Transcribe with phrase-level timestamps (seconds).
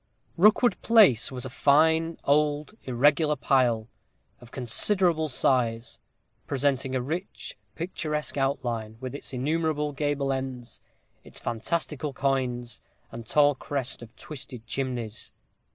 [0.35, 3.87] _Rookwood Place was a fine, old, irregular pile,
[4.39, 5.99] of considerable size,
[6.47, 10.81] presenting a rich, picturesque outline, with its innumerable gable ends,
[11.23, 15.31] its fantastical coigns, and tall crest of twisted chimneys.